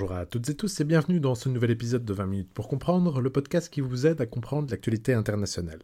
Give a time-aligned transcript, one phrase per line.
[0.00, 2.68] Bonjour à toutes et tous et bienvenue dans ce nouvel épisode de 20 minutes pour
[2.68, 5.80] comprendre, le podcast qui vous aide à comprendre l'actualité internationale.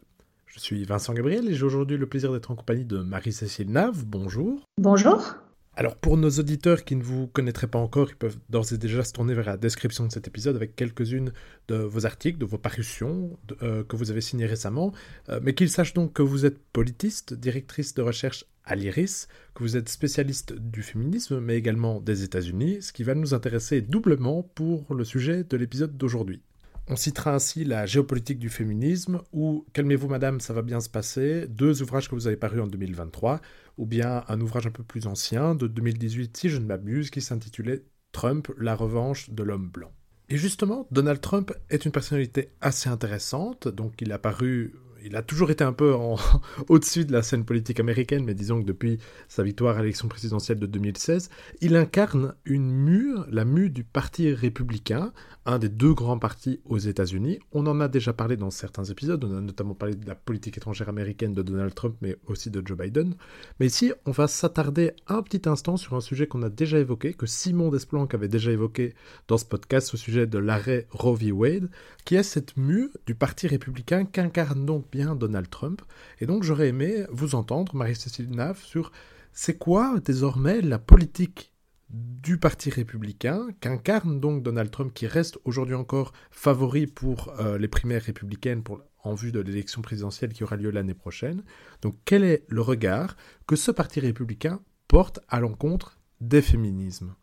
[0.47, 4.05] Je suis Vincent Gabriel et j'ai aujourd'hui le plaisir d'être en compagnie de Marie-Cécile Nave.
[4.07, 4.59] Bonjour.
[4.79, 5.35] Bonjour.
[5.75, 9.03] Alors pour nos auditeurs qui ne vous connaîtraient pas encore, ils peuvent d'ores et déjà
[9.03, 11.31] se tourner vers la description de cet épisode avec quelques-unes
[11.67, 14.93] de vos articles, de vos parutions euh, que vous avez signées récemment,
[15.29, 19.63] euh, mais qu'ils sachent donc que vous êtes politiste, directrice de recherche à l'IRIS, que
[19.63, 24.43] vous êtes spécialiste du féminisme, mais également des États-Unis, ce qui va nous intéresser doublement
[24.43, 26.41] pour le sujet de l'épisode d'aujourd'hui.
[26.89, 31.45] On citera ainsi La géopolitique du féminisme ou Calmez-vous madame, ça va bien se passer,
[31.47, 33.41] deux ouvrages que vous avez parus en 2023,
[33.77, 37.21] ou bien un ouvrage un peu plus ancien de 2018 si je ne m'abuse qui
[37.21, 37.83] s'intitulait
[38.13, 39.91] Trump, la revanche de l'homme blanc.
[40.29, 45.21] Et justement, Donald Trump est une personnalité assez intéressante, donc il a paru il a
[45.21, 45.95] toujours été un peu
[46.69, 50.59] au-dessus de la scène politique américaine, mais disons que depuis sa victoire à l'élection présidentielle
[50.59, 51.29] de 2016,
[51.61, 55.11] il incarne une mue, la mue du Parti républicain,
[55.45, 57.39] un des deux grands partis aux États-Unis.
[57.53, 60.57] On en a déjà parlé dans certains épisodes, on a notamment parlé de la politique
[60.57, 63.15] étrangère américaine de Donald Trump, mais aussi de Joe Biden.
[63.59, 67.13] Mais ici, on va s'attarder un petit instant sur un sujet qu'on a déjà évoqué,
[67.13, 68.93] que Simon Desplanques avait déjà évoqué
[69.27, 71.31] dans ce podcast au sujet de l'arrêt Roe v.
[71.31, 71.69] Wade,
[72.03, 75.81] qui est cette mue du Parti républicain qu'incarne donc bien Donald Trump.
[76.19, 78.91] Et donc j'aurais aimé vous entendre, Marie-Cécile Nave, sur
[79.33, 81.53] c'est quoi désormais la politique
[81.89, 87.67] du Parti républicain qu'incarne donc Donald Trump, qui reste aujourd'hui encore favori pour euh, les
[87.67, 91.43] primaires républicaines pour, en vue de l'élection présidentielle qui aura lieu l'année prochaine.
[91.81, 93.15] Donc quel est le regard
[93.47, 97.15] que ce Parti républicain porte à l'encontre des féminismes?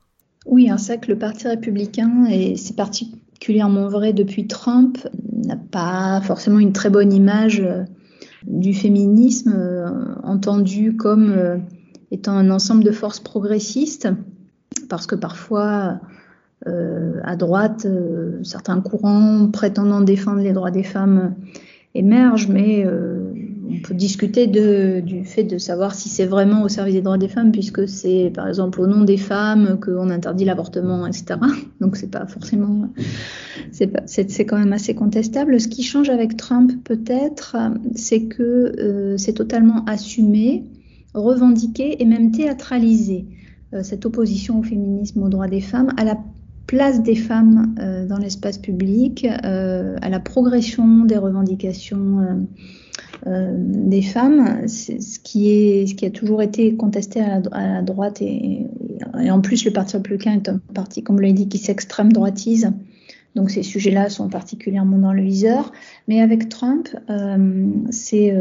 [0.47, 2.77] Oui, c'est vrai que le Parti républicain, et c'est
[3.45, 4.97] particulièrement vrai depuis Trump,
[5.45, 7.85] n'a pas forcément une très bonne image euh,
[8.47, 9.91] du féminisme euh,
[10.23, 11.61] entendu comme
[12.11, 14.09] étant un ensemble de forces progressistes
[14.89, 16.01] parce que parfois,
[16.67, 21.35] euh, à droite, euh, certains courants prétendant défendre les droits des femmes
[21.95, 23.14] émergent, mais euh,
[23.69, 27.29] on peut discuter du fait de savoir si c'est vraiment au service des droits des
[27.29, 31.41] femmes, puisque c'est par exemple au nom des femmes qu'on interdit l'avortement, etc.
[31.81, 32.89] Donc c'est pas forcément,
[33.73, 35.61] c'est quand même assez contestable.
[35.61, 37.57] Ce qui change avec Trump peut-être,
[37.95, 40.65] c'est que c'est totalement assumé,
[41.15, 43.27] revendiqué et même théâtralisé.
[43.75, 46.17] Euh, cette opposition au féminisme, aux droits des femmes, à la
[46.67, 52.47] place des femmes euh, dans l'espace public, euh, à la progression des revendications
[53.27, 58.67] des femmes, ce qui, est, ce qui a toujours été contesté à la, droite et,
[59.15, 62.73] en plus le Parti républicain est un parti, comme l'a dit, qui s'extrême droitise.
[63.35, 65.73] Donc ces sujets-là sont particulièrement dans le viseur.
[66.07, 66.89] Mais avec Trump,
[67.91, 68.35] c'est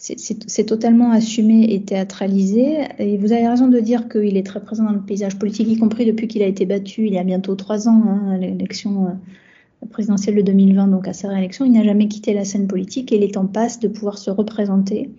[0.00, 2.78] c'est totalement assumé et théâtralisé.
[2.98, 5.76] Et vous avez raison de dire qu'il est très présent dans le paysage politique, y
[5.76, 9.10] compris depuis qu'il a été battu il y a bientôt trois ans hein, l'élection euh,
[9.90, 11.64] présidentielle de 2020, donc à sa réélection.
[11.64, 14.30] Il n'a jamais quitté la scène politique et il est en passe de pouvoir se
[14.30, 15.10] représenter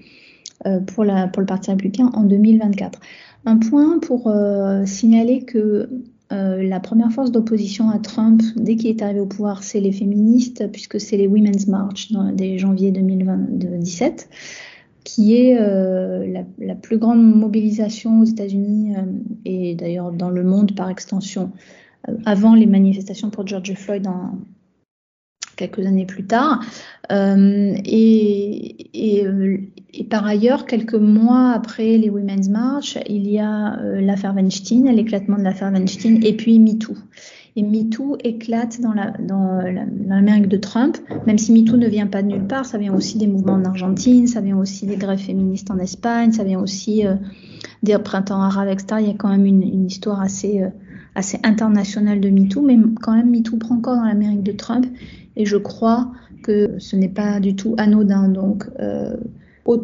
[0.65, 2.99] euh, pour, la, le Parti républicain en 2024.
[3.45, 5.89] Un point pour euh, signaler que
[6.33, 10.71] la première force d'opposition à Trump, dès qu'il est arrivé au pouvoir, c'est les féministes,
[10.71, 14.29] puisque c'est les Women's March dès janvier 2017
[15.03, 19.01] qui est euh, la, plus grande mobilisation aux États-Unis euh,
[19.45, 21.90] et d'ailleurs dans le monde par extension, euh,
[22.25, 24.39] avant les manifestations pour George Floyd en,
[25.55, 26.61] quelques années plus tard.
[27.09, 34.89] Et, et, par ailleurs, quelques mois après les Women's March, il y a l'affaire Weinstein,
[34.91, 36.95] l'éclatement de l'affaire Weinstein, et puis MeToo.
[37.57, 38.93] Et MeToo éclate dans
[40.07, 40.97] l'Amérique de Trump,
[41.27, 43.65] même si MeToo ne vient pas de nulle part, ça vient aussi des mouvements en
[43.65, 47.15] Argentine, ça vient aussi des grèves féministes en Espagne, ça vient aussi euh,
[47.83, 49.01] des printemps arabes, etc.
[49.01, 50.69] Il y a quand même une, histoire assez, euh,
[51.15, 54.85] assez internationale de MeToo, mais quand même MeToo prend encore dans l'Amérique de Trump,
[55.35, 56.11] et je crois
[56.43, 58.27] que ce n'est pas du tout anodin.
[58.27, 59.15] Donc, euh,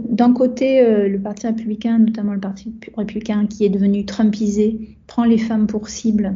[0.09, 5.37] d'un côté, le Parti républicain, notamment le Parti républicain qui est devenu Trumpisé, prend les
[5.37, 6.35] femmes pour cible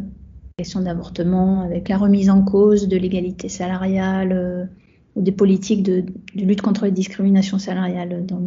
[0.62, 4.66] question d'avortement, avec la remise en cause de l'égalité salariale euh,
[5.16, 6.06] ou des politiques de,
[6.36, 8.46] lutte contre les discriminations salariales dans le,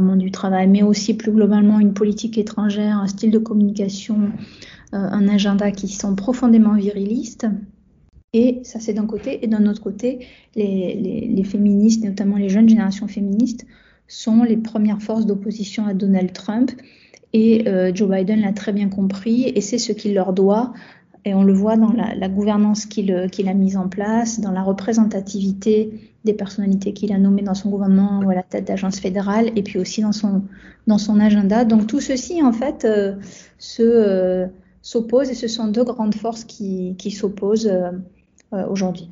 [0.00, 4.42] monde du, travail, mais aussi plus globalement une politique étrangère, un style de communication, euh,
[4.92, 7.46] un agenda qui sont profondément virilistes.
[8.32, 9.44] Et ça, c'est d'un côté.
[9.44, 13.66] Et d'un autre côté, les, les, féministes, notamment les jeunes générations féministes,
[14.08, 16.70] sont les premières forces d'opposition à Donald Trump.
[17.32, 20.72] Et euh, Joe Biden l'a très bien compris, et c'est ce qu'il leur doit
[21.24, 26.14] et on le voit dans la, gouvernance qu'il a mise en place, dans la représentativité
[26.24, 29.62] des personnalités qu'il a nommées dans son gouvernement ou à la tête d'agence fédérale, et
[29.62, 30.42] puis aussi dans son,
[30.86, 31.64] dans son agenda.
[31.64, 33.16] Donc tout ceci, en fait, euh,
[33.58, 34.46] se, euh,
[34.90, 39.08] s'oppose et ce sont deux grandes forces qui, s'opposent euh, aujourd'hui.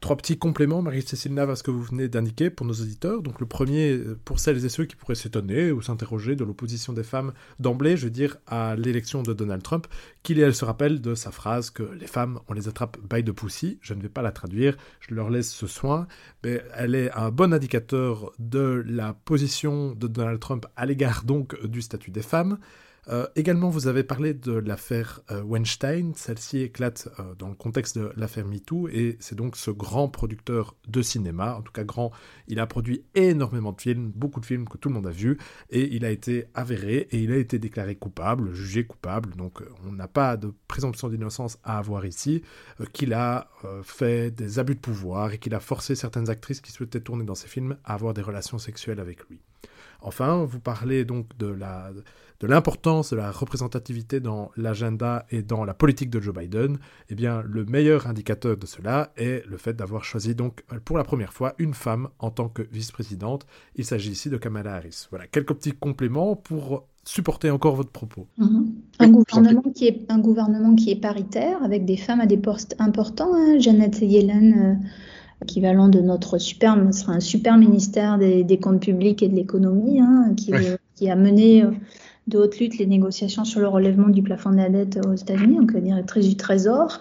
[0.00, 3.22] Trois petits compléments, Marie-Cécile Nav, à ce que vous venez d'indiquer pour nos auditeurs.
[3.22, 7.02] Donc le premier, pour celles et ceux qui pourraient s'étonner ou s'interroger de l'opposition des
[7.02, 9.86] femmes d'emblée, je veux dire, à l'élection de Donald Trump,
[10.22, 13.22] qu'il et elle se rappellent de sa phrase que les femmes, on les attrape by
[13.22, 13.78] de pussy.
[13.80, 16.06] Je ne vais pas la traduire, je leur laisse ce soin,
[16.44, 21.58] mais elle est un bon indicateur de la position de Donald Trump à l'égard donc
[21.64, 22.58] du statut des femmes.
[23.08, 26.14] Euh, également, vous avez parlé de l'affaire euh, Weinstein.
[26.14, 30.74] Celle-ci éclate euh, dans le contexte de l'affaire MeToo et c'est donc ce grand producteur
[30.88, 32.12] de cinéma, en tout cas grand.
[32.48, 35.38] Il a produit énormément de films, beaucoup de films que tout le monde a vus
[35.70, 39.34] et il a été avéré et il a été déclaré coupable, jugé coupable.
[39.36, 42.42] Donc, on n'a pas de présomption d'innocence à avoir ici.
[42.92, 43.48] qu'il a
[43.82, 47.34] fait des abus de pouvoir et qu'il a forcé certaines actrices qui souhaitaient tourner dans
[47.34, 49.40] ses films à avoir des relations sexuelles avec lui.
[50.00, 51.90] Enfin, vous parlez donc de la
[52.40, 56.78] de l'importance de la représentativité dans l'agenda et dans la politique de Joe Biden,
[57.08, 61.04] eh bien, le meilleur indicateur de cela est le fait d'avoir choisi donc pour la
[61.04, 63.46] première fois une femme en tant que vice-présidente.
[63.76, 65.06] Il s'agit ici de Kamala Harris.
[65.10, 68.26] Voilà, quelques petits compléments pour supporter encore votre propos.
[68.38, 68.72] Mhm.
[68.98, 72.74] Un, gouvernement qui est, un gouvernement qui est paritaire, avec des femmes à des postes
[72.78, 73.34] importants.
[73.34, 73.58] Hein.
[73.58, 74.86] Janet Yellen, euh,
[75.42, 80.32] équivalent de notre super, sera un super ministère des, comptes publics et de l'économie, hein,
[80.36, 80.52] qui,
[80.94, 81.70] qui, a mené euh,
[82.26, 85.56] de haute lutte les négociations sur le relèvement du plafond de la dette aux États-Unis,
[85.56, 87.00] donc directrice du Trésor,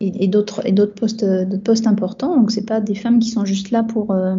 [0.00, 1.24] et, et d'autres postes,
[1.64, 2.36] postes importants.
[2.36, 4.36] Donc c'est pas des femmes qui sont juste là pour euh,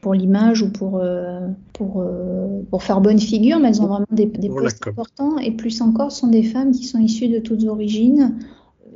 [0.00, 4.06] pour l'image ou pour euh, pour euh, pour faire bonne figure, mais elles ont vraiment
[4.10, 5.38] des, des postes importants.
[5.38, 8.36] Et plus encore, sont des femmes qui sont issues de toutes origines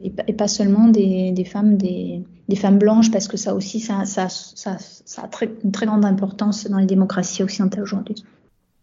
[0.02, 4.04] et, pas seulement des, des femmes des, des, femmes blanches, parce que ça aussi, ça,
[4.04, 8.22] ça, ça, ça a très, une très grande importance dans les démocraties occidentales aujourd'hui.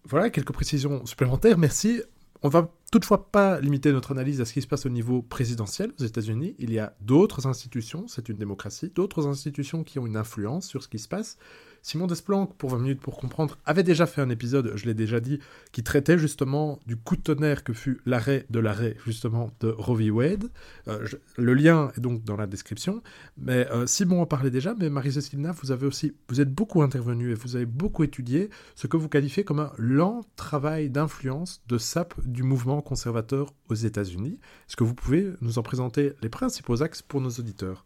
[0.06, 2.02] Voilà, quelques précisions supplémentaires, merci.
[2.42, 5.94] On va toutefois pas limiter notre analyse à ce qui se passe au niveau présidentiel
[5.98, 6.56] aux États-Unis.
[6.60, 10.84] Il y a d'autres institutions, c'est une démocratie, d'autres institutions qui ont une influence sur
[10.84, 11.38] ce qui se passe.
[11.84, 15.20] Simon Desplanques, pour 20 minutes pour comprendre, avait déjà fait un épisode, je l'ai déjà
[15.20, 15.40] dit,
[15.74, 19.98] qui traitait justement du coup de tonnerre que fut l'arrêt de l'arrêt justement de Roe
[19.98, 20.10] v.
[20.10, 20.50] Wade.
[20.88, 21.06] Euh,
[21.38, 23.04] le lien est donc dans la description.
[23.38, 27.32] Mais euh, Simon en parlait déjà, mais Marie-Cécile vous avez aussi, vous êtes beaucoup intervenu
[27.32, 31.78] et vous avez beaucoup étudié ce que vous qualifiez comme un lent travail d'influence de
[31.78, 34.40] sape du mouvement conservateur aux États-Unis.
[34.70, 37.86] Est-ce que vous pouvez nous en présenter les principaux axes pour nos auditeurs?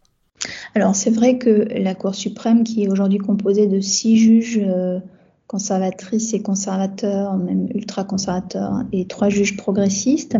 [0.75, 4.99] Alors c'est vrai que la Cour suprême, qui est aujourd'hui composée de six juges euh,
[5.47, 10.37] conservatrices et conservateurs, même ultra-conservateurs, et trois juges progressistes,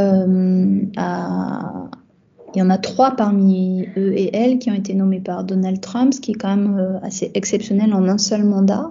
[0.00, 0.80] euh,
[2.54, 5.80] il y en a trois parmi eux et elles qui ont été nommés par Donald
[5.80, 8.90] Trump, ce qui est quand même euh, assez exceptionnel en un seul mandat.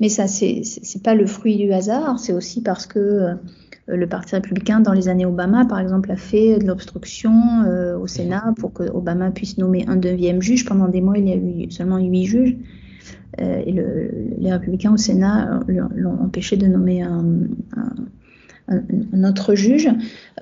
[0.00, 0.62] Mais ça, c'est
[1.02, 3.34] pas le fruit du hasard, c'est aussi parce que euh,
[3.96, 7.32] le Parti républicain, dans les années Obama, par exemple, a fait de l'obstruction
[7.66, 10.64] euh, au Sénat pour que Obama puisse nommer un neuvième juge.
[10.64, 12.56] Pendant des mois, il y a eu seulement huit juges.
[13.40, 17.24] Euh, et le, les républicains au Sénat l'ont empêché de nommer un,
[18.68, 19.88] un, un autre juge.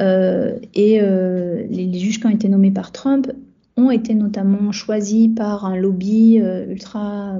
[0.00, 3.30] Euh, et les, les, juges qui ont été nommés par Trump
[3.76, 7.38] ont été notamment choisis par un lobby ultra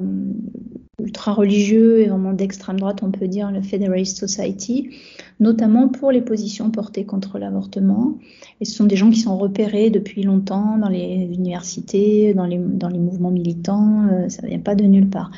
[0.99, 4.97] ultra religieux et vraiment d'extrême droite, on peut dire, le Federalist Society,
[5.41, 8.17] notamment pour les positions portées contre l'avortement.
[8.61, 12.59] Et ce sont des gens qui sont repérés depuis longtemps dans les universités, dans les,
[12.59, 15.31] mouvements militants, euh, ça ne vient pas de nulle part.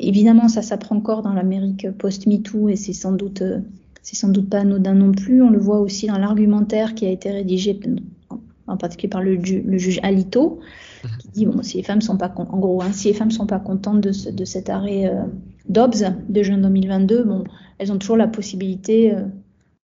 [0.00, 3.60] Évidemment, ça s'apprend encore dans l'Amérique post-MeToo et c'est sans doute, euh,
[4.02, 5.42] c'est sans doute pas anodin non plus.
[5.42, 7.78] On le voit aussi dans l'argumentaire qui a été rédigé
[8.66, 10.60] en particulier par le juge Alito,
[11.18, 13.46] qui dit bon, si les femmes sont pas en gros, hein, si les femmes sont
[13.46, 15.22] pas contentes de, ce, de cet arrêt euh,
[15.68, 17.44] Dobbs de juin 2022, bon,
[17.78, 19.22] elles ont toujours la possibilité euh,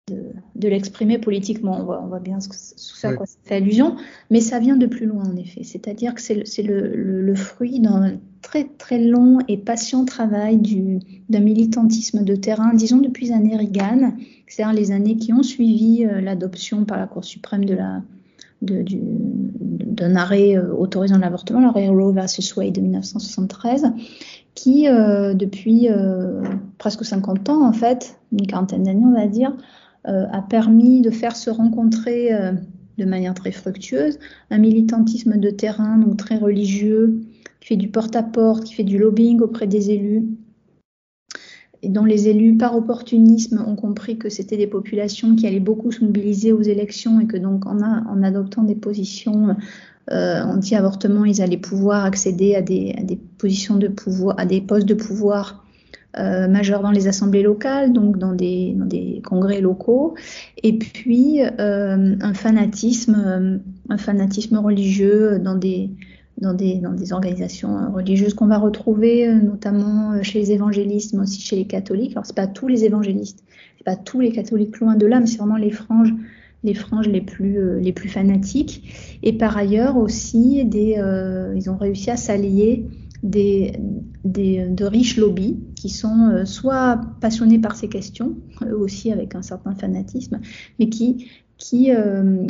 [0.10, 0.24] de,
[0.56, 1.78] de l'exprimer politiquement.
[1.80, 3.96] On voit, on voit bien ce sous ça quoi ça fait allusion,
[4.30, 5.64] mais ça vient de plus loin en effet.
[5.64, 11.00] C'est-à-dire que c'est le, le, le, fruit d'un très très long et patient travail du
[11.30, 14.14] d'un militantisme de terrain, disons depuis les années Reagan,
[14.48, 18.02] c'est-à-dire les années qui ont suivi euh, l'adoption par la Cour suprême de la
[18.62, 23.92] d'un arrêt euh, autorisant l'avortement, l'arrêt Roe versus Wade de 1973,
[24.56, 26.42] qui, euh, depuis euh,
[26.78, 29.56] presque 50 ans, en fait, une quarantaine d'années, on va dire,
[30.06, 32.32] a permis de faire se rencontrer
[32.98, 34.18] de manière très fructueuse
[34.50, 37.22] un militantisme de terrain, donc très religieux,
[37.60, 40.26] qui fait du porte-à-porte, -porte, qui fait du lobbying auprès des élus,
[41.82, 45.92] et dont les élus, par opportunisme, ont compris que c'était des populations qui allaient beaucoup
[45.92, 49.56] se mobiliser aux élections et que donc en, adoptant des positions
[50.12, 52.96] euh, anti-avortement, ils allaient pouvoir accéder à des,
[53.38, 55.64] positions de pouvoir, à des postes de pouvoir
[56.18, 60.16] euh, majeurs dans les assemblées locales, donc dans des, dans des congrès locaux,
[60.64, 65.92] et puis euh, un fanatisme, un fanatisme religieux dans des
[66.42, 71.42] dans des, dans des organisations religieuses qu'on va retrouver notamment chez les évangélistes, mais aussi
[71.42, 72.12] chez les catholiques.
[72.12, 73.44] Alors, c'est pas tous les évangélistes,
[73.78, 76.14] c'est pas tous les catholiques loin de là, mais c'est vraiment les franges
[76.64, 79.20] les franges les plus, euh, les plus fanatiques.
[79.24, 82.86] Et par ailleurs aussi, des, euh, ils ont réussi à s'allier
[83.24, 83.74] des,
[84.24, 89.36] des, de riches lobbies qui sont euh, soit passionnés par ces questions, eux aussi avec
[89.36, 90.40] un certain fanatisme,
[90.80, 91.90] mais qui, qui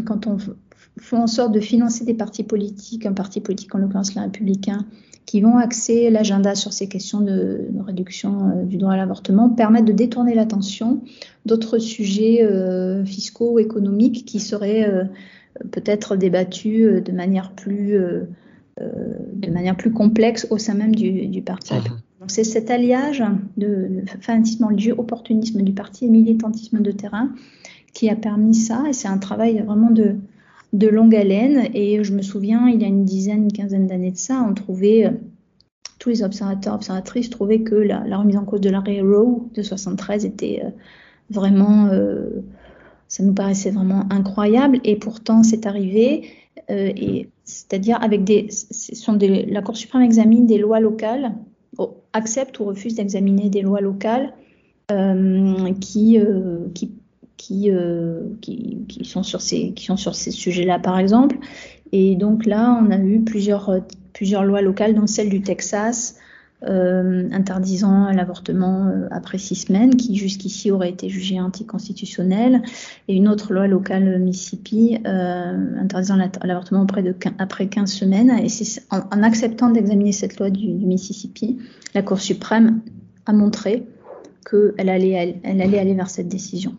[0.06, 0.38] quand on
[1.02, 4.86] fait en sorte de financer des partis politiques, un parti politique en l'occurrence les républicains,
[5.30, 9.86] qui vont axer l'agenda sur ces questions de, réduction euh, du droit à l'avortement, permettent
[9.86, 11.04] de détourner l'attention
[11.46, 15.04] d'autres sujets euh, fiscaux ou économiques qui seraient euh,
[15.72, 18.00] peut-être débattus de manière plus
[18.80, 21.74] de manière plus complexe au sein même du, parti.
[22.22, 23.22] Donc c'est cet alliage
[23.58, 27.30] de, fanatisme religieux, opportunisme du parti et militantisme de terrain
[27.94, 28.84] qui a permis ça.
[28.88, 30.16] Et c'est un travail vraiment de,
[30.74, 31.70] de longue haleine.
[31.74, 34.54] Et je me souviens, il y a une dizaine, une quinzaine d'années de ça, on
[34.54, 35.12] trouvait, euh,
[36.00, 40.26] tous les observateurs, observatrices trouvaient que la, remise en cause de l'arrêt Roe de 73
[40.26, 40.70] était euh,
[41.30, 42.44] vraiment, euh,
[43.08, 44.80] ça nous paraissait vraiment incroyable.
[44.84, 46.30] Et pourtant, c'est arrivé.
[46.70, 51.34] et c'est-à-dire avec des, sont des, la Cour suprême examine des lois locales,
[52.14, 54.34] accepte ou refuse d'examiner des lois locales
[55.80, 56.20] qui,
[56.76, 56.99] qui
[57.52, 59.74] euh, qui, sont sur ces,
[60.32, 61.38] sujets-là, par exemple.
[61.92, 66.18] Et donc là, on a eu plusieurs, euh, lois locales, dont celle du Texas,
[66.68, 72.62] euh, interdisant l'avortement après six semaines, qui jusqu'ici aurait été jugée anticonstitutionnelle,
[73.08, 78.32] et une autre loi locale Mississippi interdisant l'avortement après, de, après 15 semaines.
[78.44, 81.58] Et c'est en, acceptant d'examiner cette loi du, Mississippi,
[81.96, 82.82] la Cour suprême
[83.26, 83.88] a montré
[84.50, 86.76] qu'elle allait, elle allait aller vers cette décision.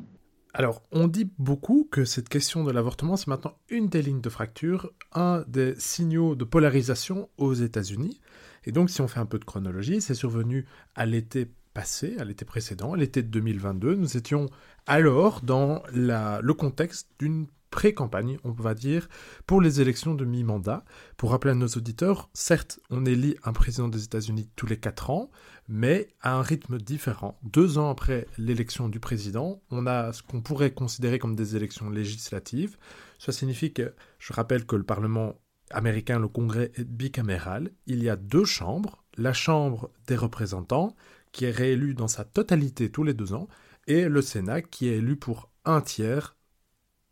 [0.52, 4.28] Alors, on dit beaucoup que cette question de l'avortement, c'est maintenant une des lignes de
[4.28, 8.20] fracture, un des signaux de polarisation aux États-Unis.
[8.64, 12.24] Et donc, si on fait un peu de chronologie, c'est survenu à l'été passé, à
[12.24, 13.94] l'été précédent, à l'été de 2022.
[13.94, 14.46] Nous étions
[14.86, 19.08] alors dans le contexte d'une pré-campagne, on va dire,
[19.46, 20.84] pour les élections de mi-mandat.
[21.16, 25.10] Pour rappeler à nos auditeurs, certes, on élit un président des États-Unis tous les quatre
[25.10, 25.30] ans,
[25.68, 27.38] mais à un rythme différent.
[27.44, 31.90] Deux ans après l'élection du président, on a ce qu'on pourrait considérer comme des élections
[31.90, 32.76] législatives.
[33.18, 35.36] Ça signifie que, je rappelle que le Parlement
[35.70, 37.70] américain, le Congrès est bicaméral.
[37.86, 40.96] Il y a deux chambres, la Chambre des représentants,
[41.32, 43.48] qui est réélue dans sa totalité tous les deux ans,
[43.86, 46.36] et le Sénat, qui est élu pour un tiers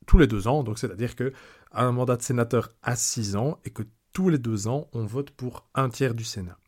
[0.06, 1.32] tous les deux ans, donc c'est-à-dire que
[1.72, 3.82] un mandat de sénateur a six ans et que
[4.12, 6.58] tous les deux ans, on vote pour un tiers du Sénat.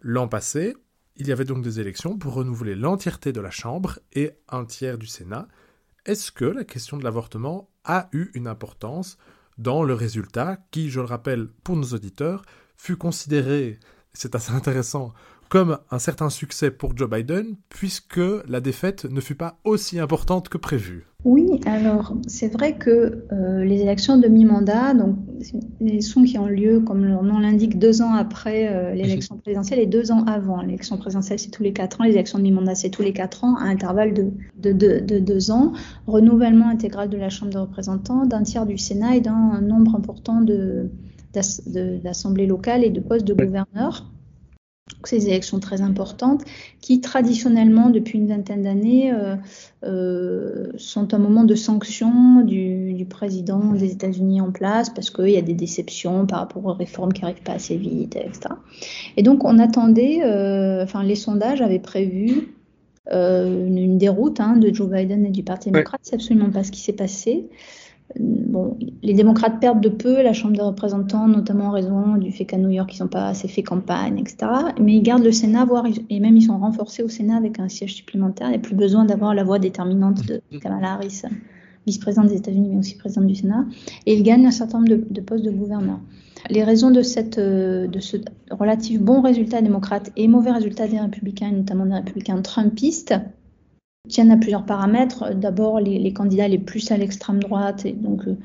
[0.00, 0.76] L'an passé,
[1.16, 4.98] il y avait donc des élections pour renouveler l'entièreté de la Chambre et un tiers
[4.98, 5.48] du Sénat.
[6.04, 9.18] Est-ce que la question de l'avortement a eu une importance
[9.58, 12.44] dans le résultat qui, je le rappelle pour nos auditeurs,
[12.76, 13.80] fut considéré,
[14.12, 15.14] c'est assez intéressant,
[15.48, 20.48] comme un certain succès pour Joe Biden, puisque la défaite ne fut pas aussi importante
[20.48, 21.06] que prévu.
[21.24, 25.16] Oui, alors c'est vrai que euh, les élections de mi-mandat, donc
[25.80, 29.80] les élections qui ont lieu, comme leur nom l'indique, deux ans après euh, l'élection présidentielle
[29.80, 30.62] et deux ans avant.
[30.62, 33.42] L'élection présidentielle, c'est tous les quatre ans, les élections de mi-mandat, c'est tous les quatre
[33.42, 35.72] ans, à intervalle de, de, de, deux ans.
[36.06, 40.44] Renouvellement intégral de la Chambre des représentants, d'un tiers du Sénat et d'un nombre important
[41.32, 44.04] d'assemblées locales et de postes de gouverneurs
[45.08, 46.42] ces élections très importantes
[46.80, 49.36] qui traditionnellement depuis une vingtaine d'années euh,
[49.84, 55.30] euh, sont un moment de sanction du, du président des États-Unis en place parce qu'il
[55.30, 58.54] y a des déceptions par rapport aux réformes qui n'arrivent pas assez vite, etc.
[59.16, 62.52] Et donc on attendait, euh, enfin les sondages avaient prévu
[63.08, 66.72] une, une, déroute hein, de Joe Biden et du Parti démocrate, c'est absolument pas ce
[66.72, 67.48] qui s'est passé.
[68.18, 72.44] Bon, les démocrates perdent de peu la Chambre des représentants, notamment en raison du fait
[72.44, 74.36] qu'à New York, ils n'ont pas assez fait campagne, etc.
[74.80, 77.68] Mais ils gardent le Sénat, voire, et même ils sont renforcés au Sénat avec un
[77.68, 78.46] siège supplémentaire.
[78.48, 81.22] Il n'y a plus besoin d'avoir la voix déterminante de Kamala Harris,
[81.86, 83.66] vice-présidente des États-Unis, mais aussi présidente du Sénat.
[84.06, 86.00] Et ils gagnent un certain nombre de, postes de gouverneurs.
[86.48, 88.18] Les raisons de, cette, de ce
[88.50, 93.14] relatif bon résultat démocrate et mauvais résultat des républicains, notamment des républicains trumpistes,
[94.08, 95.34] tiennent à plusieurs paramètres.
[95.34, 98.36] D'abord, les, candidats les plus à l'extrême droite, et donc euh,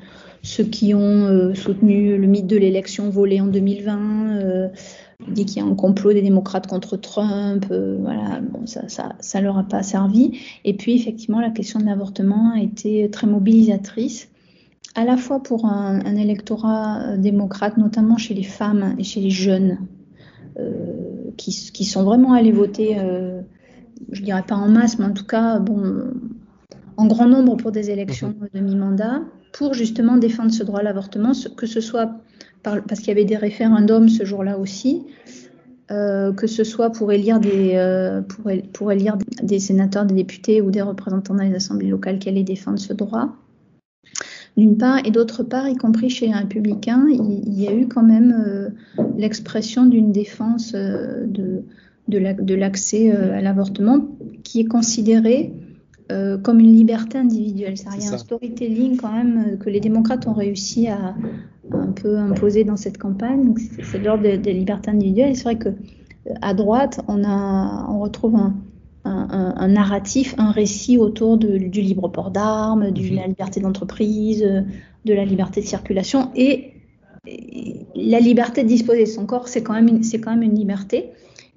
[0.42, 4.68] ceux qui ont euh, soutenu le mythe de l'élection volée en 2020, euh,
[5.28, 9.56] dit qu'il y a un complot des démocrates contre Trump, voilà, ça, ça, ça leur
[9.56, 10.38] a pas servi.
[10.64, 14.28] Et puis, effectivement, la question de l'avortement a été très mobilisatrice,
[14.94, 19.78] à la fois pour un, électorat démocrate, notamment chez les femmes et chez les jeunes,
[21.36, 22.98] qui, sont vraiment allés voter,
[24.10, 26.04] je dirais pas en masse, mais en tout cas, bon,
[26.96, 28.48] en grand nombre pour des élections mhm.
[28.54, 29.20] de mi-mandat,
[29.52, 32.12] pour justement défendre ce droit à l'avortement, que ce soit
[32.62, 35.02] parce qu'il y avait des référendums ce jour-là aussi,
[35.90, 40.60] euh, que ce soit pour élire, des, euh, pour, pour, élire des sénateurs, des députés
[40.60, 43.36] ou des représentants dans les assemblées locales qui allaient défendre ce droit.
[44.56, 48.02] D'une part, et d'autre part, y compris chez les républicains, il, y a eu quand
[48.02, 48.68] même euh,
[49.16, 51.62] l'expression d'une défense de,
[52.08, 54.06] de l'accès euh, à l'avortement
[54.42, 55.52] qui est considérée
[56.42, 57.78] comme une liberté individuelle.
[57.78, 61.14] Ça, il y a un storytelling quand même que les démocrates ont réussi à,
[61.70, 63.54] un peu imposé dans cette campagne.
[63.82, 65.36] C'est l'ordre des, libertés individuelles.
[65.36, 68.54] C'est vrai que euh, à droite, on, a, on retrouve un,
[69.04, 73.16] un, un, narratif, un récit autour de, du libre port d'armes, de mhm.
[73.16, 76.74] la liberté d'entreprise, de la liberté de circulation et,
[77.26, 80.56] et la liberté de disposer de son corps, c'est quand même c'est quand même une
[80.56, 81.10] liberté.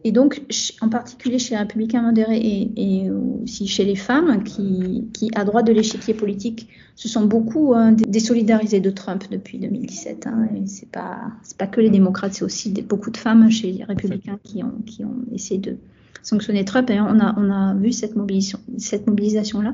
[0.05, 0.43] Et donc,
[0.81, 2.37] en particulier chez les républicains modérés
[2.77, 3.09] et,
[3.43, 8.79] aussi chez les femmes qui, à droite de l'échiquier politique, se sont beaucoup hein, désolidarisées
[8.79, 10.27] de Trump depuis 2017.
[10.27, 13.83] Hein, et c'est pas pas que les démocrates, c'est aussi beaucoup de femmes chez les
[13.83, 15.77] républicains qui ont essayé de
[16.21, 16.87] sanctionner Trump.
[16.91, 19.73] Et on a vu cette mobilisation cette mobilisation là.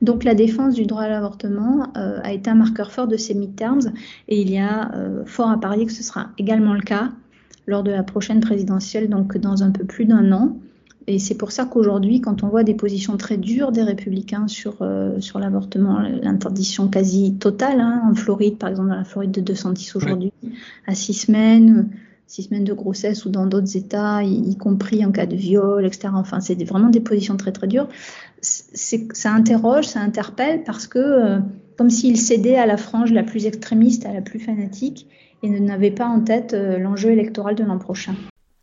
[0.00, 3.34] Donc la défense du droit à l'avortement euh, a été un marqueur fort de ces
[3.34, 3.92] midterms
[4.28, 7.10] et il y a euh, fort à parier que ce sera également le cas
[7.66, 10.56] lors de la prochaine présidentielle, donc dans un peu plus d'un an.
[11.06, 14.76] Et c'est pour ça qu'aujourd'hui, quand on voit des positions très dures des républicains sur,
[14.82, 19.40] euh, sur l'avortement, l'interdiction quasi totale, hein, en Floride, par exemple, dans la Floride de
[19.40, 20.32] 210 aujourd'hui,
[20.86, 21.88] à six semaines,
[22.26, 26.08] six semaines de grossesse ou dans d'autres États, y, compris en cas de viol, etc.
[26.14, 27.88] Enfin, c'est vraiment des positions très très dures.
[28.40, 31.38] Ça interroge, ça interpelle parce que, euh,
[31.76, 35.08] comme s'ils cédaient à la frange la plus extrémiste, à la plus fanatique,
[35.42, 38.14] et n'avait pas en tête euh, l'enjeu électoral de l'an prochain.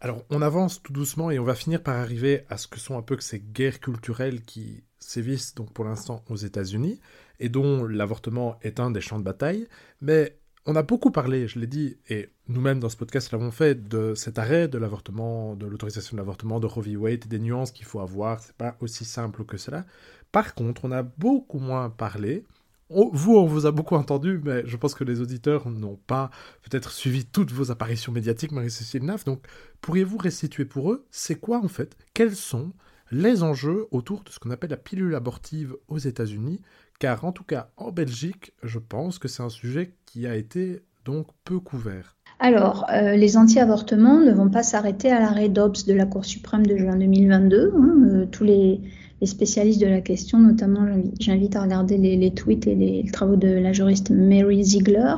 [0.02, 2.98] Alors, on avance tout doucement et on va finir par arriver à ce que sont
[2.98, 7.00] un peu que ces guerres culturelles qui sévissent donc pour l'instant aux États-Unis
[7.40, 9.68] et dont l'avortement est un des champs de bataille.
[10.02, 13.88] Mais on a beaucoup parlé, je l'ai dit, et nous-mêmes dans ce podcast l'avons fait,
[13.88, 16.96] de cet arrêt de l'avortement, de l'autorisation de l'avortement, de Roe v.
[16.96, 18.40] Wade, des nuances qu'il faut avoir.
[18.40, 19.86] C'est pas aussi simple que cela.
[20.32, 22.46] Par contre, on a beaucoup moins parlé
[22.90, 26.32] vous, on vous a beaucoup entendu, mais je pense que les auditeurs n'ont pas
[26.64, 29.26] peut-être suivi toutes vos apparitions médiatiques, Marie-Cécile Naff.
[29.26, 29.46] Donc,
[29.82, 31.96] pourriez-vous restituer pour eux, c'est quoi en fait?
[32.14, 32.72] Quels sont
[33.12, 36.62] les enjeux autour de ce qu'on appelle la pilule abortive aux États-Unis?
[37.00, 40.82] Car en tout cas, en Belgique, je pense que c'est un sujet qui a été
[41.06, 42.18] donc peu couvert.
[42.40, 46.66] Alors, euh, les anti-avortements ne vont pas s'arrêter à l'arrêt Dobbs de la Cour suprême
[46.66, 47.74] de juin 2022.
[47.76, 48.82] Hein, euh, tous les
[49.22, 50.88] les spécialistes de la question, notamment
[51.20, 55.16] j'invite à regarder les, tweets et les, travaux de la juriste Mary Ziegler,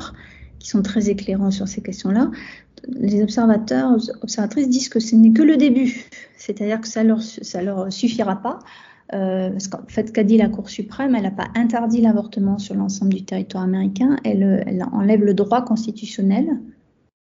[0.60, 2.32] qui sont très éclairants sur ces questions-là.
[2.88, 6.06] Les observateurs, observatrices disent que ce n'est que le début,
[6.38, 8.60] c'est-à-dire que ça leur, ça leur suffira pas.
[9.14, 12.76] Euh, parce qu'en fait, qu'a dit la Cour suprême, elle n'a pas interdit l'avortement sur
[12.76, 16.62] l'ensemble du territoire américain, elle, elle enlève le droit constitutionnel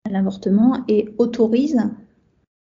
[0.04, 1.78] à l'avortement et autorise,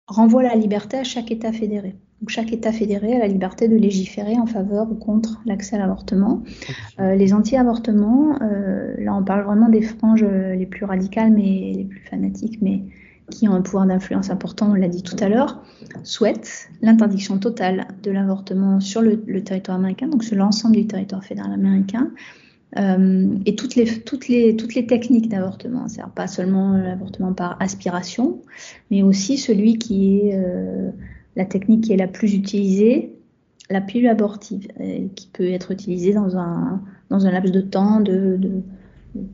[0.07, 1.97] renvoie la liberté à chaque État fédéré.
[2.21, 5.79] Donc, chaque État fédéré a la liberté de légiférer en faveur ou contre l'accès à
[5.79, 6.43] l'avortement.
[6.99, 11.73] Euh, les anti-avortements, euh, là on parle vraiment des franges euh, les plus radicales, mais
[11.77, 12.83] les plus fanatiques, mais
[13.29, 15.63] qui ont un pouvoir d'influence important, on l'a dit tout à l'heure,
[16.03, 21.53] souhaitent l'interdiction totale de l'avortement sur le, territoire américain, donc sur l'ensemble du territoire fédéral
[21.53, 22.11] américain.
[22.77, 27.59] Euh, et toutes les, toutes, les, toutes les techniques d'avortement, c'est-à-dire pas seulement l'avortement par
[27.59, 28.41] aspiration,
[28.91, 30.91] mais aussi celui qui est euh,
[31.35, 33.13] la technique qui est la plus utilisée,
[33.69, 37.99] la pilule abortive, euh, qui peut être utilisée dans un, dans un laps de temps
[38.01, 38.39] de,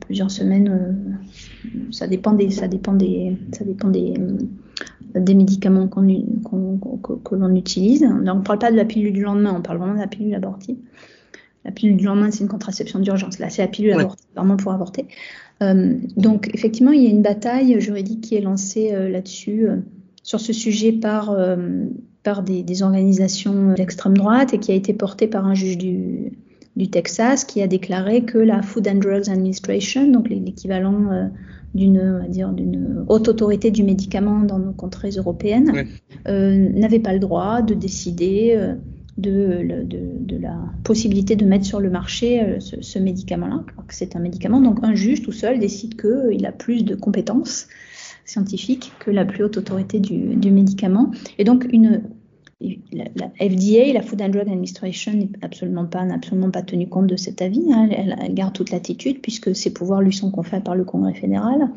[0.00, 0.68] plusieurs semaines.
[0.68, 6.78] Euh, ça dépend des, ça dépend des, ça dépend des, euh, des médicaments qu'on,
[7.24, 8.02] que l'on utilise.
[8.02, 10.06] Donc, on ne parle pas de la pilule du lendemain, on parle vraiment de la
[10.06, 10.76] pilule abortive.
[11.64, 13.38] La pilule du lendemain, c'est une contraception d'urgence.
[13.38, 15.06] Là, c'est la pilule abortive, vraiment pour avorter.
[15.60, 19.66] donc, effectivement, il y a une bataille juridique qui est lancée là-dessus
[20.26, 21.56] sur ce sujet par, euh,
[22.24, 26.32] par des, des, organisations d'extrême droite et qui a été porté par un juge du,
[26.74, 31.26] du Texas qui a déclaré que la Food and Drugs Administration, donc l'équivalent euh,
[31.76, 35.86] d'une dire d'une haute autorité du médicament dans nos contrées européennes,
[36.26, 38.74] euh, n'avait pas le droit de décider euh,
[39.16, 44.16] de, de, de, la possibilité de mettre sur le marché ce, ce médicament-là, que c'est
[44.16, 44.60] un médicament.
[44.60, 47.68] Donc un juge tout seul décide qu'il a plus de compétences
[48.26, 51.10] scientifique que la plus haute autorité du, du médicament.
[51.38, 52.02] Et donc, une,
[52.60, 57.06] la, FDA, la Food and Drug Administration, n'est absolument pas, n'a absolument pas tenu compte
[57.06, 57.72] de cet avis.
[57.72, 57.88] Hein.
[57.90, 61.70] Elle, garde toute l'attitude puisque ses pouvoirs lui sont conférés par le Congrès fédéral.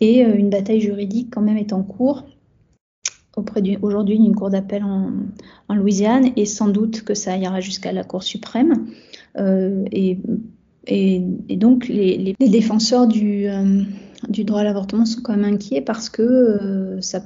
[0.00, 2.24] Et euh, une bataille juridique quand même est en cours
[3.36, 8.02] auprès aujourd'hui d'une cour d'appel en, Louisiane et sans doute que ça ira jusqu'à la
[8.02, 8.86] Cour suprême.
[9.36, 10.18] Euh, et,
[10.86, 11.20] et,
[11.56, 13.82] donc les, défenseurs du, euh,
[14.28, 17.22] du, droit à l'avortement sont quand même inquiets parce que ça,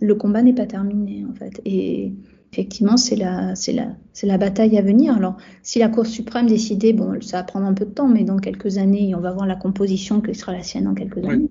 [0.00, 1.60] le combat n'est pas terminé en fait.
[1.64, 2.12] Et,
[2.54, 5.16] effectivement, c'est la, c'est la, c'est la bataille à venir.
[5.16, 8.22] Alors, si la Cour suprême décidait, bon, ça va prendre un peu de temps, mais
[8.22, 11.50] dans quelques années, on va voir la composition qui sera la sienne dans quelques années.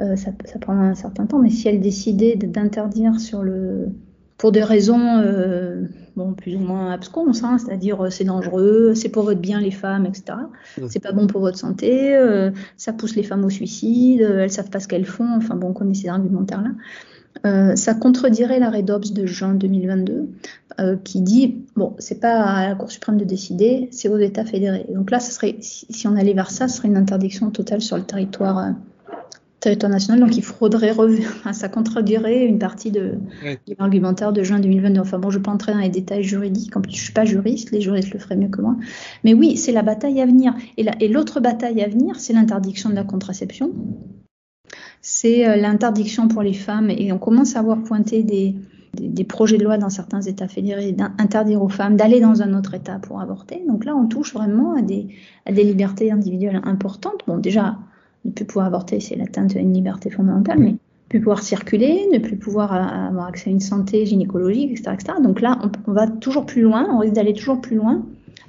[0.00, 3.88] Euh, ça, ça prendra un certain temps, mais si elle décidait d'interdire sur le,
[4.38, 5.82] pour des raisons, euh,
[6.16, 9.70] bon, plus ou moins absconses, hein, c'est-à-dire euh, c'est dangereux, c'est pour votre bien les
[9.70, 10.38] femmes, etc.
[10.88, 12.16] C'est pas bon pour votre santé,
[12.76, 15.36] ça pousse les femmes au suicide, elles savent pas ce qu'elles font.
[15.36, 16.70] Enfin bon, on connaît ces argumentaires-là.
[17.46, 20.28] Euh, ça contredirait l'arrêt Dobbs de juin 2022
[20.80, 24.44] euh, qui dit bon, c'est pas à la Cour suprême de décider, c'est aux États
[24.44, 24.86] fédérés.
[24.92, 27.96] Donc là, ça serait, si, on allait vers ça, ce serait une interdiction totale sur
[27.96, 28.70] le territoire, euh,
[29.60, 30.20] territoire national.
[30.20, 33.14] Donc il faudrait revenir, ça contredirait une partie de,
[33.78, 35.00] l'argumentaire de juin 2022.
[35.00, 37.12] Enfin bon, je ne vais pas entrer dans les détails juridiques, en plus je suis
[37.12, 38.76] pas juriste, les juristes le feraient mieux que moi.
[39.24, 40.54] Mais oui, c'est la bataille à venir.
[40.76, 43.72] Et l'autre bataille à venir, c'est l'interdiction de la contraception
[45.00, 48.56] c'est euh, l'interdiction pour les femmes, et on commence à voir pointer des,
[48.94, 52.74] des, projets de loi dans certains États fédérés d'interdire aux femmes d'aller dans un autre
[52.74, 53.62] État pour avorter.
[53.68, 55.08] Donc là, on touche vraiment à des,
[55.46, 57.22] à des libertés individuelles importantes.
[57.26, 57.78] Bon, déjà,
[58.24, 60.76] ne plus pouvoir avorter, c'est l'atteinte à une liberté fondamentale, mais ne
[61.08, 64.90] plus pouvoir circuler, ne plus pouvoir avoir accès à une santé gynécologique, etc.
[64.94, 65.12] etc.
[65.22, 68.04] Donc là, on, va toujours plus loin, on risque d'aller toujours plus loin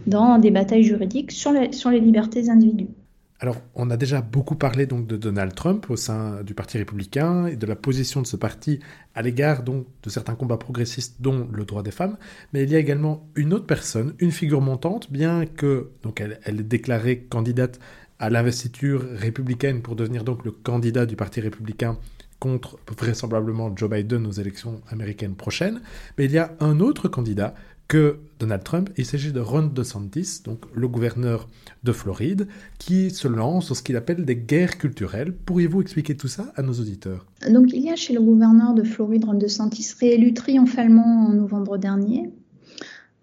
[0.07, 2.93] dans des batailles juridiques sur les, libertés individuelles.
[3.41, 7.45] Alors, on a déjà beaucoup parlé donc de Donald Trump au sein du Parti républicain
[7.45, 8.81] et de la position de ce parti
[9.15, 12.17] à l'égard donc de certains combats progressistes, dont le droit des femmes.
[12.51, 16.59] Mais il y a également une autre personne, une figure montante, bien que donc elle
[16.59, 17.79] est déclarée candidate
[18.19, 21.97] à l'investiture républicaine pour devenir donc le candidat du Parti républicain
[22.39, 25.81] contre vraisemblablement Joe Biden aux élections américaines prochaines.
[26.17, 27.53] Mais il y a un autre candidat
[27.89, 28.89] que Donald Trump.
[28.97, 31.47] Il s'agit de Ron DeSantis, donc le gouverneur
[31.83, 35.33] de Floride, qui se lance dans ce qu'il appelle des guerres culturelles.
[35.33, 37.25] Pourriez-vous expliquer tout ça à nos auditeurs?
[37.49, 41.77] Donc il y a chez le gouverneur de Floride, Ron DeSantis, réélu triomphalement en novembre
[41.77, 42.29] dernier.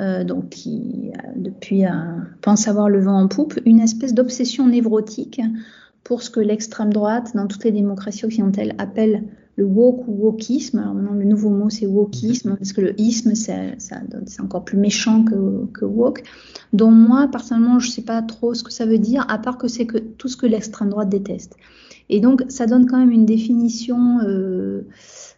[0.03, 1.85] Euh, donc qui depuis
[2.43, 5.41] pense avoir le vent en poupe, une espèce d'obsession névrotique
[6.05, 9.25] pour ce que l'extrême droite, dans toutes les démocraties occidentales, appelle
[9.57, 10.79] le woke ou wokisme.
[10.79, 15.25] Alors maintenant, le nouveau mot, c'est wokisme, parce que le isme, c'est encore plus méchant
[15.25, 16.23] que, woke.
[16.73, 19.59] Donc moi, personnellement, je ne sais pas trop ce que ça veut dire, à part
[19.59, 21.57] que c'est que tout ce que l'extrême droite déteste.
[22.09, 24.87] Et donc, ça donne quand même une définition euh,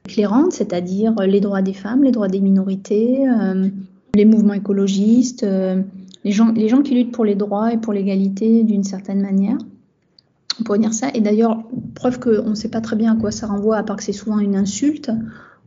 [0.04, 3.68] clairante, c'est-à-dire les droits des femmes, les droits des minorités, euh,
[4.14, 5.82] les mouvements écologistes, euh,
[6.24, 9.58] les, gens, les gens qui luttent pour les droits et pour l'égalité d'une certaine manière
[10.60, 11.08] on pourrait dire ça.
[11.14, 11.62] Et d'ailleurs,
[11.94, 14.12] preuve qu'on ne sait pas très bien à quoi ça renvoie, à part que c'est
[14.12, 15.10] souvent une insulte.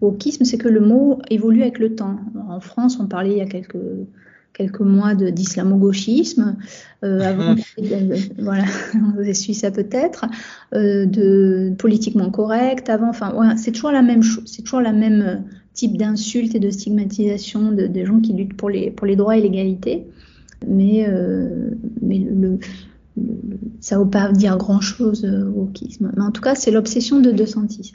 [0.02, 2.18] Wokisme, c'est que le mot évolue avec le temps.
[2.50, 3.78] en France, on parlait il y a quelques,
[4.54, 6.58] quelques mois d'islamo-gauchisme.
[7.04, 7.56] Euh, avant,
[8.40, 8.64] voilà,
[9.14, 10.26] vous avez suivi ça peut-être.
[10.74, 12.90] Euh, de politiquement correct.
[12.90, 14.44] Avant, enfin, c'est toujours la même chose.
[14.48, 18.92] C'est toujours la même type d'insulte et de stigmatisation de, gens qui luttent pour les,
[18.92, 20.06] pour les droits et l'égalité.
[20.68, 22.60] Mais, euh, mais le,
[23.80, 26.12] ça ne veut pas dire grand-chose au euh, wokisme.
[26.16, 27.94] Mais en tout cas, c'est l'obsession de De Santis.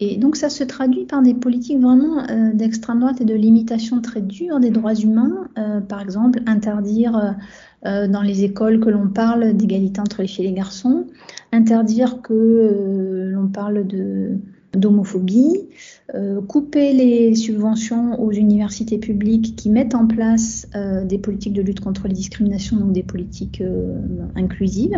[0.00, 4.00] Et donc ça se traduit par des politiques vraiment euh, d'extrême droite et de limitation
[4.00, 5.48] très dure des droits humains.
[5.88, 7.36] Par exemple, interdire
[7.84, 11.06] dans les écoles que l'on parle d'égalité entre les filles et les garçons,
[11.52, 14.38] interdire que l'on parle de
[14.76, 15.68] d'homophobie,
[16.14, 21.62] euh, couper les subventions aux universités publiques qui mettent en place euh, des politiques de
[21.62, 23.96] lutte contre les discriminations, donc des politiques euh,
[24.34, 24.96] inclusives,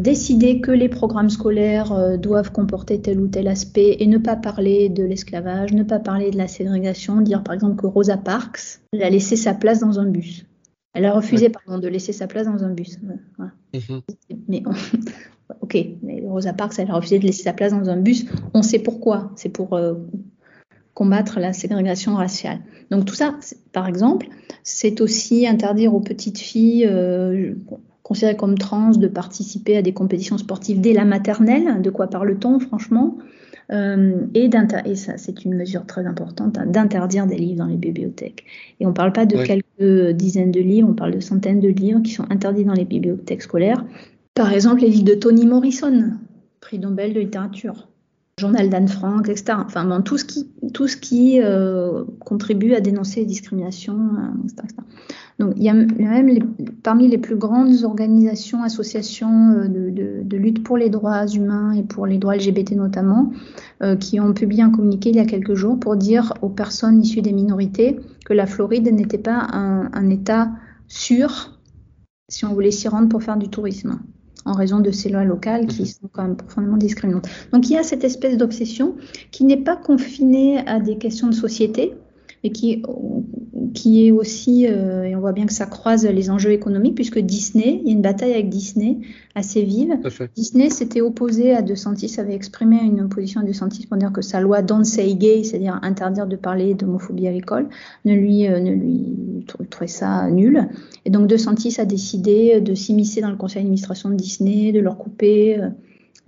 [0.00, 4.90] décider que les programmes scolaires doivent comporter tel ou tel aspect et ne pas parler
[4.90, 9.08] de l'esclavage, ne pas parler de la ségrégation, dire par exemple que Rosa Parks a
[9.08, 10.44] laissé sa place dans un bus.
[10.92, 12.98] Elle a refusé, pardon, de laisser sa place dans un bus.
[13.72, 14.02] Mhm.
[14.46, 14.62] Mais
[15.60, 18.26] ok, mais Rosa Parks, elle a refusé de laisser sa place dans un bus.
[18.54, 19.30] On sait pourquoi.
[19.36, 19.94] C'est pour euh,
[20.94, 22.60] combattre la ségrégation raciale.
[22.90, 23.36] Donc tout ça,
[23.72, 24.28] par exemple,
[24.62, 27.54] c'est aussi interdire aux petites filles euh,
[28.02, 31.80] considérées comme trans de participer à des compétitions sportives dès la maternelle.
[31.82, 33.16] De quoi parle-t-on, franchement?
[33.72, 34.50] Euh, et,
[34.84, 38.44] et ça, c'est une mesure très importante, hein, d'interdire des livres dans les bibliothèques.
[38.80, 41.68] Et on ne parle pas de quelques dizaines de livres, on parle de centaines de
[41.68, 43.84] livres qui sont interdits dans les bibliothèques scolaires
[44.40, 46.12] par exemple, les livres de Toni Morrison,
[46.62, 47.88] prix Nobel de littérature.
[48.38, 49.58] journal d'Anne Frank, etc.
[49.66, 53.98] Enfin, tout ce qui, euh, contribue à dénoncer les discriminations,
[54.44, 54.62] etc.,
[55.38, 59.68] Donc, il y a même parmi les plus grandes organisations, associations euh,
[60.24, 63.32] de, lutte pour les droits humains et pour les droits LGBT notamment,
[63.82, 67.02] euh, qui ont publié un communiqué il y a quelques jours pour dire aux personnes
[67.02, 70.50] issues des minorités que la Floride n'était pas un État
[70.88, 71.60] sûr
[72.30, 73.98] si on voulait s'y rendre pour faire du tourisme
[74.44, 75.86] en raison de ces lois locales qui mhm.
[75.86, 77.28] sont quand même profondément discriminantes.
[77.52, 78.96] Donc il y a cette espèce d'obsession
[79.30, 81.94] qui n'est pas confinée à des questions de société,
[82.42, 82.82] mais qui,
[83.74, 87.18] qui est aussi, euh, et on voit bien que ça croise les enjeux économiques, puisque
[87.18, 88.98] Disney, il y a une bataille avec Disney
[89.34, 89.98] assez vive.
[90.34, 94.12] Disney s'était opposé à De Santis, avait exprimé une opposition à De Santis pour dire
[94.12, 97.68] que sa loi Don't Say Gay, c'est-à-dire interdire de parler d'homophobie à l'école,
[98.06, 100.68] ne lui, euh, ne lui trouvait ça nul.
[101.04, 104.80] Et donc De Santis a décidé de s'immiscer dans le conseil d'administration de Disney, de
[104.80, 105.58] leur couper.
[105.58, 105.68] Euh,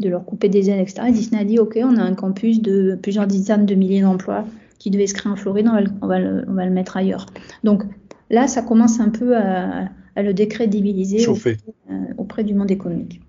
[0.00, 1.02] de leur couper des ailes, etc.
[1.08, 4.44] Et Disney a dit, OK, on a un campus de plusieurs dizaines de milliers d'emplois
[4.82, 5.72] qui devait se créer en Floride, on
[6.08, 7.26] va le, on va le, mettre ailleurs.
[7.62, 7.84] Donc
[8.30, 11.56] là, ça commence un peu à, le décrédibiliser auprès,
[11.88, 13.20] euh, auprès, du monde économique.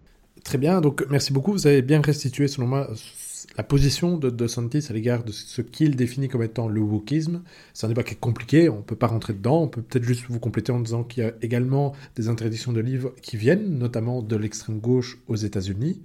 [0.43, 1.51] Très bien, donc merci beaucoup.
[1.51, 2.89] Vous avez bien restitué, selon moi,
[3.55, 7.43] la position de, de Santis à l'égard de ce qu'il définit comme étant le wokisme.
[7.75, 9.61] C'est un débat qui est compliqué, on ne peut pas rentrer dedans.
[9.61, 12.79] On peut peut-être juste vous compléter en disant qu'il y a également des interdictions de
[12.79, 16.01] livres qui viennent, notamment de l'extrême gauche aux États-Unis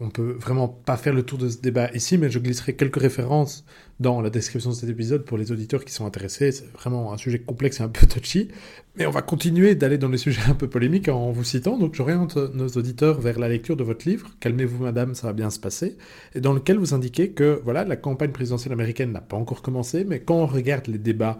[0.00, 3.00] on peut vraiment pas faire le tour de ce débat ici, mais je glisserai quelques
[3.00, 3.64] références
[4.00, 6.50] dans la description de cet épisode pour les auditeurs qui sont intéressés.
[6.50, 8.48] C'est vraiment un sujet complexe et un peu touchy.
[8.96, 11.78] Mais on va continuer d'aller dans les sujets un peu polémiques en vous citant.
[11.78, 15.50] Donc j'oriente nos auditeurs vers la lecture de votre livre, Calmez-vous madame, ça va bien
[15.50, 15.96] se passer,
[16.34, 20.04] et dans lequel vous indiquez que voilà, la campagne présidentielle américaine n'a pas encore commencé,
[20.04, 21.38] mais quand on regarde les débats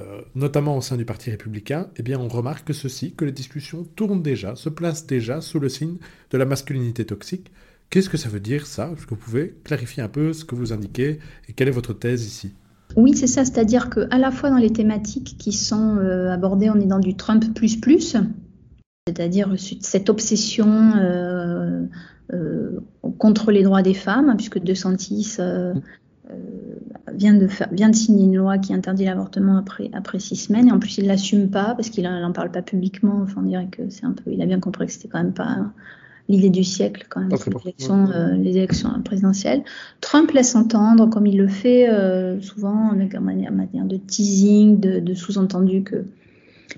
[0.00, 3.84] euh, notamment au sein du Parti républicain, eh bien on remarque ceci, que les discussions
[3.84, 5.96] tournent déjà, se placent déjà sous le signe
[6.30, 7.50] de la masculinité toxique.
[7.90, 8.90] Qu'est-ce que ça veut dire ça?
[8.92, 11.92] Est-ce que vous pouvez clarifier un peu ce que vous indiquez et quelle est votre
[11.92, 12.54] thèse ici?
[12.96, 16.80] Oui, c'est ça, c'est-à-dire qu'à la fois dans les thématiques qui sont euh, abordées, on
[16.80, 18.16] est dans du Trump plus plus,
[19.06, 21.86] c'est-à-dire cette obsession euh,
[23.18, 25.36] contre les droits des femmes, puisque De Santis
[27.14, 29.56] vient de, faire, vient de signer une loi qui interdit l'avortement
[29.92, 30.68] après, six semaines.
[30.68, 33.20] Et en plus, il l'assume pas parce qu'il n'en parle pas publiquement.
[33.22, 34.30] Enfin, on dirait que c'est un peu.
[34.32, 35.72] Il a bien compris que c'était quand même pas
[36.30, 39.62] l'idée du siècle, quand même, les élections, euh, les élections présidentielles.
[40.00, 45.00] Trump laisse entendre, comme il le fait euh, souvent, avec manière, manière de teasing, de,
[45.00, 46.04] de sous-entendu que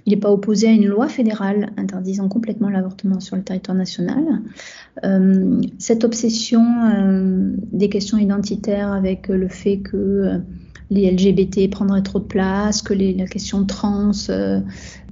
[0.07, 4.43] il n'est pas opposé à une loi fédérale interdisant complètement l'avortement sur le territoire national.
[5.05, 10.39] Euh, cette obsession euh, des questions identitaires avec le fait que euh,
[10.91, 14.13] les LGBT prendraient trop de place, que les, la question trans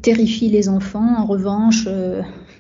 [0.02, 1.16] terrifie les enfants.
[1.18, 1.88] En revanche,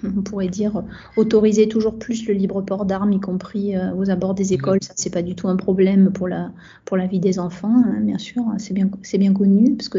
[0.16, 0.82] on pourrait dire,
[1.16, 4.92] autoriser toujours plus le libre port d'armes, y compris euh, aux abords des écoles, ça
[4.96, 6.52] c'est pas du tout un problème pour la,
[6.84, 9.98] pour la vie des enfants, hein, bien sûr, c'est bien, c'est bien connu, parce que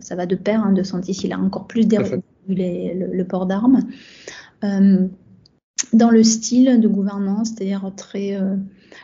[0.00, 3.82] ça, va de pair, hein, de Santis, il a encore plus dérégulé le, port d'armes.
[4.64, 5.06] Euh,
[5.92, 8.56] dans le style de gouvernance, c'est-à-dire très euh,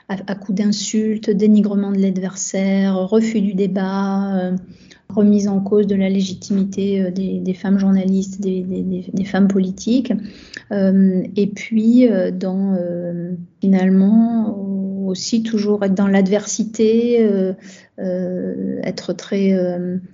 [0.08, 4.52] à, coup d'insultes, dénigrement de l'adversaire, refus du débat,
[5.14, 10.12] remise en cause de la légitimité euh, des, femmes journalistes, des, femmes politiques,
[10.72, 14.58] euh, et puis euh, finalement
[15.06, 17.28] aussi toujours être dans l'adversité,
[17.98, 19.54] être très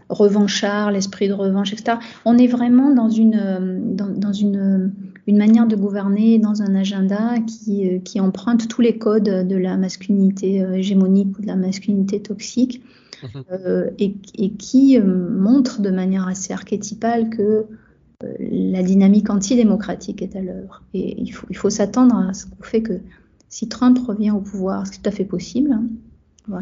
[0.09, 1.99] revanchard, l'esprit de revanche, etc.
[2.25, 4.93] On est vraiment dans une
[5.29, 10.65] manière de gouverner, dans un agenda qui, qui emprunte tous les codes de la masculinité
[10.75, 12.83] hégémonique ou de la masculinité toxique.
[13.23, 13.45] Mhm.
[13.53, 14.13] Euh, et,
[14.53, 20.83] qui euh, montre de manière assez archétypale que euh, la dynamique antidémocratique est à l'œuvre.
[20.95, 23.01] Et il faut, il faut s'attendre à ce fait que
[23.49, 25.85] si Trump revient au pouvoir, c'est tout à fait possible, hein,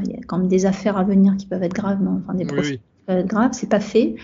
[0.05, 2.45] il y a quand même des affaires à venir qui peuvent être graves, enfin des
[2.45, 4.17] procès qui peuvent être graves, c'est pas fait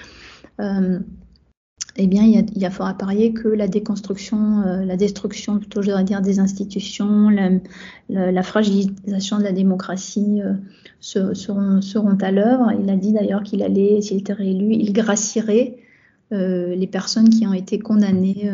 [1.97, 5.83] eh bien, il y a, fort à parier que la déconstruction, euh, la destruction, plutôt,
[5.83, 7.29] je dire, des institutions,
[8.09, 10.55] la, fragilisation de la démocratie euh,
[11.01, 12.73] seront, seront, à l'œuvre.
[12.83, 15.77] Il a dit d'ailleurs qu'il allait, s'il était réélu, il gracierait
[16.33, 18.51] euh, les personnes qui ont été condamnées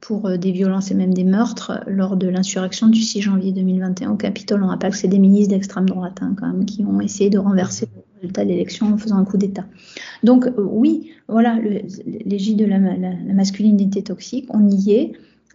[0.00, 4.16] pour des violences et même des meurtres lors de l'insurrection du 6 janvier 2021 au
[4.16, 4.64] Capitole.
[4.64, 7.38] On rappelle que c'est des ministres d'extrême droite hein, quand même qui ont essayé de
[7.38, 9.64] renverser résultat de l'élection en faisant un coup d'État.
[10.22, 11.58] Donc euh, oui, voilà,
[12.24, 15.12] l'égide de la, masculinité toxique, on y est.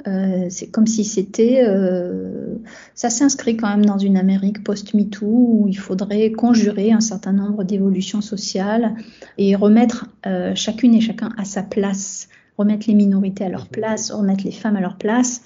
[0.08, 2.56] Euh, c'est comme si c'était, euh,
[2.96, 7.64] ça s'inscrit quand même dans une Amérique post-MeToo où il faudrait conjurer un certain nombre
[7.64, 8.96] d'évolutions sociales
[9.38, 10.08] et remettre
[10.56, 14.76] chacune et chacun à sa place, remettre les minorités à leur place, remettre les femmes
[14.76, 15.44] à leur place,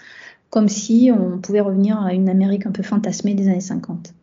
[0.49, 4.13] comme si on pouvait revenir à une Amérique un peu fantasmée des années 50.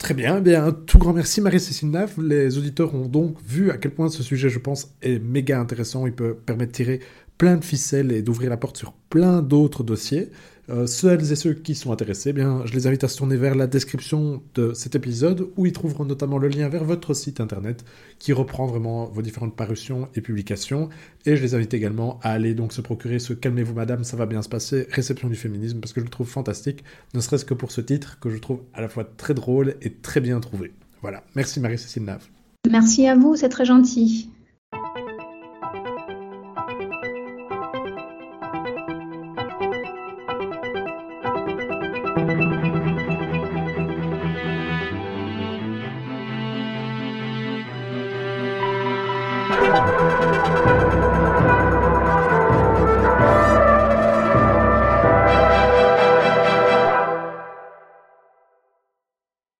[0.00, 2.14] Très bien, eh bien, un tout grand merci Marie-Cécile Nave.
[2.22, 6.06] Les auditeurs ont donc vu à quel point ce sujet, je pense, est méga intéressant.
[6.06, 7.00] Il peut permettre de tirer
[7.40, 10.28] plein de ficelles et d'ouvrir la porte sur plein d'autres dossiers.
[10.68, 13.54] Euh, et ceux qui sont intéressés, eh bien, je les invite à se tourner vers
[13.54, 17.82] la description de cet épisode où ils trouveront notamment le lien vers votre site internet
[18.18, 20.90] qui reprend vraiment vos différentes parutions et publications.
[21.24, 24.26] Et je les invite également à aller donc se procurer ce Calmez-vous Madame, ça va
[24.26, 27.54] bien se passer, réception du féminisme, parce que je le trouve fantastique, ne serait-ce que
[27.54, 30.74] pour ce titre que je trouve à la fois très drôle et très bien trouvé.
[31.00, 32.28] Voilà, merci Marie-Cécile Nave.
[32.70, 34.28] Merci à vous, c'est très gentil.